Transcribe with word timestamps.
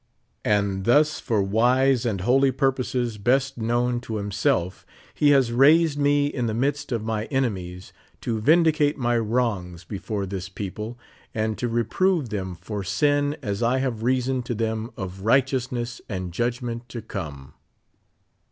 And 0.43 0.85
thus 0.85 1.19
for 1.19 1.43
wise 1.43 2.07
and 2.07 2.21
holy 2.21 2.51
purposes 2.51 3.19
best 3.19 3.59
known 3.59 3.99
to 4.01 4.15
himself, 4.15 4.83
he 5.13 5.29
has 5.29 5.51
raised 5.51 5.99
me 5.99 6.25
in 6.25 6.47
the 6.47 6.55
midst 6.55 6.91
of 6.91 7.05
ray 7.05 7.27
enemies 7.27 7.93
to 8.21 8.39
vindicate 8.41 8.97
my 8.97 9.15
wrongs 9.19 9.83
be 9.83 9.99
fore 9.99 10.25
this 10.25 10.49
people, 10.49 10.97
and 11.35 11.55
to 11.59 11.67
reprove 11.67 12.29
them 12.29 12.55
for 12.55 12.83
sin 12.83 13.37
as 13.43 13.61
I 13.61 13.77
have 13.77 14.01
reasoned 14.01 14.43
to 14.47 14.55
them 14.55 14.89
of 14.97 15.21
righteousness 15.23 16.01
and 16.09 16.31
Judgment 16.33 16.89
to 16.89 17.03
come. 17.03 17.53